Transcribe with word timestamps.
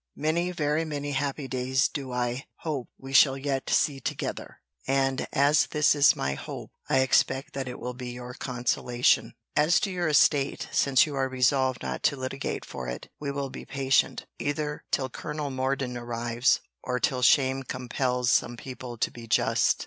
Many, 0.15 0.51
very 0.51 0.83
many, 0.83 1.11
happy 1.11 1.47
days 1.47 1.87
do 1.87 2.11
I 2.11 2.47
hope 2.61 2.89
we 2.97 3.13
shall 3.13 3.37
yet 3.37 3.69
see 3.69 3.99
together; 3.99 4.57
and 4.87 5.27
as 5.31 5.67
this 5.67 5.93
is 5.93 6.15
my 6.15 6.33
hope, 6.33 6.71
I 6.89 7.01
expect 7.01 7.53
that 7.53 7.67
it 7.67 7.77
will 7.79 7.93
be 7.93 8.09
your 8.09 8.33
consolation. 8.33 9.35
As 9.55 9.79
to 9.81 9.91
your 9.91 10.07
estate, 10.07 10.67
since 10.71 11.05
you 11.05 11.13
are 11.15 11.29
resolved 11.29 11.83
not 11.83 12.01
to 12.01 12.15
litigate 12.15 12.65
for 12.65 12.87
it, 12.87 13.09
we 13.19 13.29
will 13.29 13.51
be 13.51 13.63
patient, 13.63 14.25
either 14.39 14.83
till 14.89 15.07
Colonel 15.11 15.51
Morden 15.51 15.95
arrives, 15.95 16.61
or 16.81 16.99
till 16.99 17.21
shame 17.21 17.61
compels 17.61 18.31
some 18.31 18.57
people 18.57 18.97
to 18.97 19.11
be 19.11 19.27
just. 19.27 19.77